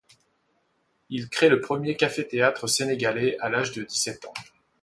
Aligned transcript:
Il 1.11 1.29
crée 1.29 1.47
le 1.47 1.61
premier 1.61 1.95
café-théâtre 1.95 2.65
sénégalais 2.65 3.37
à 3.37 3.49
l'âge 3.49 3.71
de 3.73 3.83
dix-sept 3.83 4.25
ans. 4.25 4.33